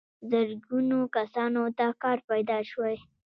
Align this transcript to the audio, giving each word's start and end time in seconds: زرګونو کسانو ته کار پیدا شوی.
زرګونو 0.29 0.99
کسانو 1.15 1.63
ته 1.77 1.85
کار 2.03 2.17
پیدا 2.29 2.57
شوی. 2.69 2.95